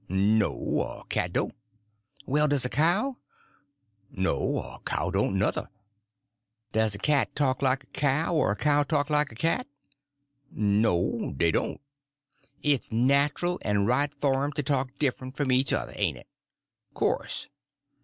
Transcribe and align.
"No, 0.09 0.81
a 0.81 1.03
cat 1.09 1.31
don't." 1.33 1.53
"Well, 2.25 2.47
does 2.47 2.65
a 2.65 2.69
cow?" 2.69 3.17
"No, 4.09 4.57
a 4.57 4.79
cow 4.83 5.11
don't, 5.11 5.35
nuther." 5.37 5.69
"Does 6.71 6.95
a 6.95 6.97
cat 6.97 7.35
talk 7.35 7.61
like 7.61 7.83
a 7.83 7.93
cow, 7.93 8.33
or 8.33 8.51
a 8.51 8.55
cow 8.55 8.81
talk 8.81 9.11
like 9.11 9.31
a 9.31 9.35
cat?" 9.35 9.67
"No, 10.49 11.35
dey 11.37 11.51
don't." 11.51 11.81
"It's 12.63 12.91
natural 12.91 13.59
and 13.63 13.85
right 13.87 14.11
for 14.19 14.43
'em 14.43 14.53
to 14.53 14.63
talk 14.63 14.89
different 14.97 15.37
from 15.37 15.51
each 15.51 15.71
other, 15.71 15.93
ain't 15.95 16.17
it?" 16.17 16.27
"Course." 16.95 17.49